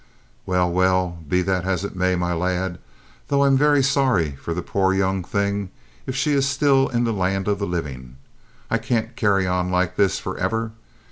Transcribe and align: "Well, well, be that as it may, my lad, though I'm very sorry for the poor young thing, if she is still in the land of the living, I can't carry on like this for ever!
"Well, 0.47 0.71
well, 0.71 1.19
be 1.29 1.43
that 1.43 1.63
as 1.63 1.85
it 1.85 1.95
may, 1.95 2.15
my 2.15 2.33
lad, 2.33 2.79
though 3.27 3.43
I'm 3.43 3.55
very 3.55 3.83
sorry 3.83 4.31
for 4.31 4.51
the 4.55 4.63
poor 4.63 4.95
young 4.95 5.23
thing, 5.23 5.69
if 6.07 6.15
she 6.15 6.31
is 6.33 6.49
still 6.49 6.87
in 6.87 7.03
the 7.03 7.13
land 7.13 7.47
of 7.47 7.59
the 7.59 7.67
living, 7.67 8.15
I 8.71 8.79
can't 8.79 9.15
carry 9.15 9.45
on 9.45 9.69
like 9.69 9.97
this 9.97 10.17
for 10.17 10.35
ever! 10.39 10.71